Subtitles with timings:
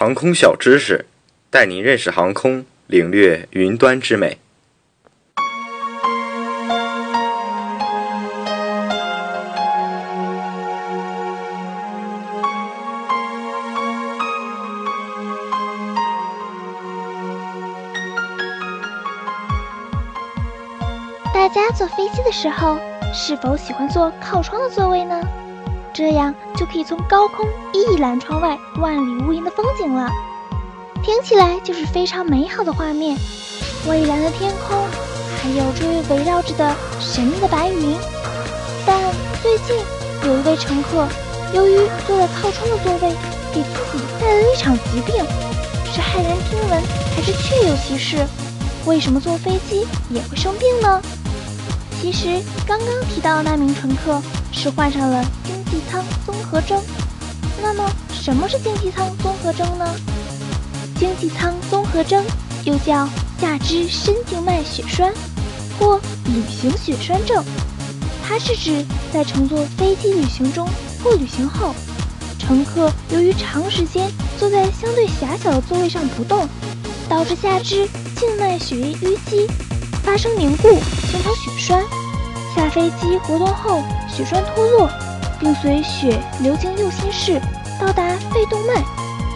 [0.00, 1.06] 航空小知识，
[1.50, 4.38] 带您认识航空，领略云端之美。
[21.34, 22.78] 大家坐飞机的时候，
[23.12, 25.20] 是否喜欢坐靠窗的座位呢？
[25.98, 30.08] 这样就可以从高空一览窗外万里无垠的风景了，
[31.02, 33.18] 听起来就是非常美好的画面。
[33.84, 34.78] 蔚蓝的天空，
[35.42, 37.96] 还有周围围绕着的神秘的白云。
[38.86, 38.96] 但
[39.42, 39.76] 最近
[40.24, 41.04] 有一位乘客，
[41.52, 41.76] 由于
[42.06, 43.12] 坐在靠窗的座位，
[43.52, 45.16] 给自己带来了一场疾病，
[45.92, 46.80] 是骇人听闻
[47.16, 48.24] 还是确有其事？
[48.86, 51.02] 为什么坐飞机也会生病呢？
[52.00, 55.24] 其实刚刚提到的那名乘客是患上了。
[55.90, 56.82] 舱综合征，
[57.62, 59.84] 那么什么是经济舱综合征呢？
[60.98, 62.24] 经济舱综合征
[62.64, 63.08] 又叫
[63.40, 65.12] 下肢深静脉血栓
[65.78, 67.44] 或旅行血栓症，
[68.26, 70.68] 它是指在乘坐飞机旅行中
[71.02, 71.74] 或旅行后，
[72.38, 76.48] 乘客由于长时间坐在相对狭小的座位上不动，
[77.08, 79.46] 导致下肢静脉血液淤积，
[80.02, 80.68] 发生凝固，
[81.10, 81.84] 形成血栓。
[82.56, 83.80] 下飞机活动后，
[84.12, 84.90] 血栓脱落。
[85.40, 87.40] 并随血流经右心室，
[87.80, 88.82] 到达肺动脉，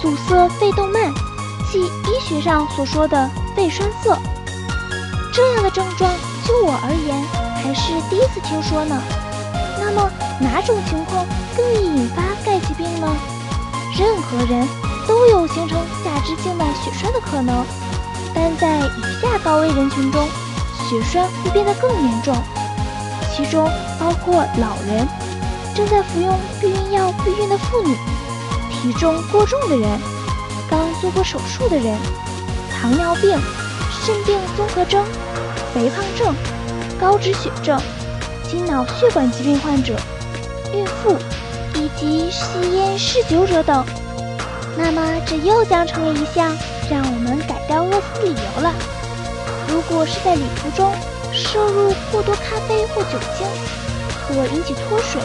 [0.01, 1.01] 阻塞肺动脉，
[1.71, 4.19] 即医学上所说的肺栓塞。
[5.33, 6.11] 这样的症状，
[6.45, 7.25] 就我而言，
[7.63, 9.01] 还是第一次听说呢。
[9.81, 11.25] 那么，哪种情况
[11.57, 13.09] 更易引发钙疾病呢？
[13.99, 14.67] 任何人
[15.07, 17.65] 都有形成下肢静脉血栓的可能，
[18.35, 20.27] 但在以下高危人群中，
[20.89, 22.37] 血栓会变得更严重，
[23.35, 25.07] 其中包括老人。
[25.75, 27.97] 正在服用避孕药避孕的妇女，
[28.71, 30.01] 体重过重的人，
[30.69, 31.97] 刚做过手术的人，
[32.71, 33.39] 糖尿病、
[34.05, 35.05] 肾病综合征、
[35.75, 36.35] 肥胖症、
[37.01, 37.81] 高脂血症、
[38.49, 39.95] 心脑血管疾病患者、
[40.75, 41.17] 孕妇
[41.75, 43.85] 以及吸烟嗜酒者等。
[44.77, 46.57] 那么，这又将成为一项
[46.91, 48.73] 让我们改掉饿死的理由了。
[49.69, 50.93] 如果是在旅途中
[51.33, 53.47] 摄入过多咖啡或酒精，
[54.33, 55.21] 可引起脱水。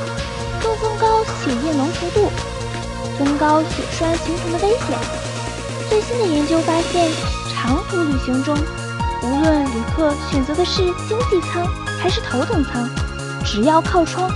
[0.61, 2.29] 更增高血液浓稠度，
[3.17, 4.97] 增高血栓形成的危险。
[5.87, 7.09] 最新的研究发现，
[7.53, 8.57] 长途旅行中，
[9.21, 11.65] 无论旅客选择的是经济舱
[12.01, 12.89] 还是头等舱，
[13.45, 14.29] 只要靠窗，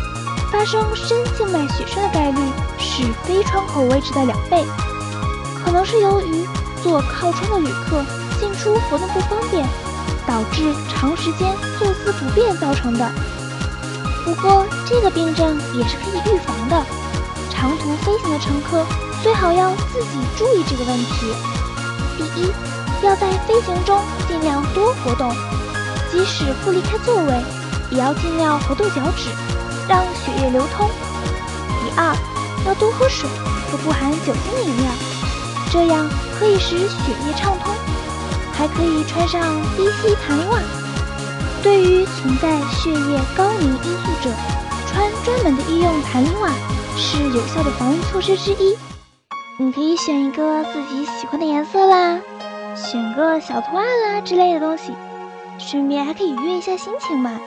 [0.51, 2.37] 发生深静脉血栓的概率
[2.79, 4.63] 是非窗口位置的两倍。
[5.65, 6.47] 可能是由于
[6.83, 8.05] 坐靠窗的旅客
[8.39, 9.65] 进出活动不方便，
[10.27, 13.11] 导致长时间坐姿不便造成的。
[14.23, 16.85] 不过，这个病症也是可以预防的。
[17.49, 18.85] 长途飞行的乘客
[19.21, 21.33] 最好要自己注意这个问题。
[22.17, 22.51] 第一，
[23.03, 25.31] 要在飞行中尽量多活动，
[26.11, 27.33] 即使不离开座位，
[27.91, 29.29] 也要尽量活动脚趾，
[29.87, 30.89] 让血液流通。
[31.83, 32.15] 第二，
[32.65, 33.29] 要多喝水
[33.71, 34.91] 和不含酒精的饮料，
[35.71, 36.07] 这样
[36.39, 37.73] 可以使血液畅通，
[38.53, 39.41] 还可以穿上
[39.75, 40.59] 低吸弹袜。
[41.63, 44.31] 对于存在血液高凝因素者，
[44.87, 46.49] 穿专门的医用弹力袜
[46.97, 48.75] 是有效的防御措施之一。
[49.59, 52.19] 你可以选一个自己喜欢的颜色啦，
[52.75, 54.91] 选个小图案啦之类的东西，
[55.59, 57.39] 顺便还可以愉悦一下心情嘛。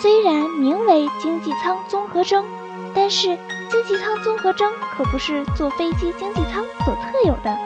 [0.00, 2.44] 虽然名为经济舱综合征，
[2.92, 3.38] 但是
[3.70, 7.56] 经济舱综合征可不是坐飞机经济舱所特有的。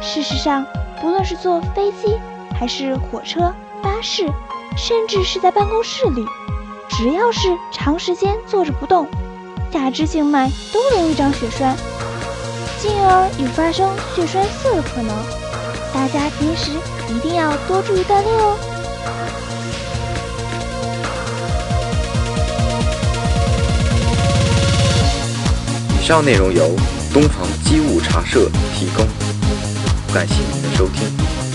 [0.00, 0.64] 事实上，
[1.02, 2.16] 不论是坐飞机
[2.58, 4.26] 还是火车、巴士。
[4.76, 6.24] 甚至是在办公室里，
[6.88, 9.06] 只要是长时间坐着不动，
[9.72, 11.76] 下肢静脉都容易长血栓，
[12.80, 15.14] 进而有发生血栓塞的可能。
[15.94, 16.70] 大家平时
[17.08, 18.56] 一定要多注意锻炼哦。
[26.00, 26.76] 以上内容由
[27.12, 29.04] 东方机务茶社提供，
[30.14, 31.45] 感谢您的收听。